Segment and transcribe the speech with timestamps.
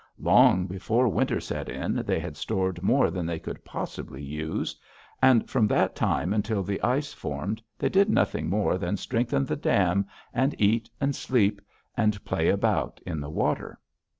[0.17, 4.75] Long before winter set in they had stored more than they could possibly use,
[5.21, 9.55] and from that time until the ice formed they did nothing more than strengthen the
[9.55, 11.61] dam, and eat and sleep,
[11.95, 13.79] and play about in the water.